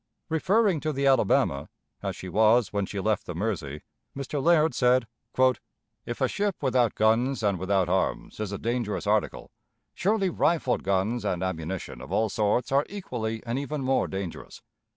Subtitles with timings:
[0.29, 1.69] Referring to the Alabama,
[2.01, 3.81] as she was when she left the Mersey,
[4.17, 4.41] Mr.
[4.41, 5.05] Laird said:
[6.07, 9.51] "If a ship without guns and without arms is a dangerous article,
[9.93, 14.63] surely rifled guns and ammunition of all sorts are equally and even more dangerous.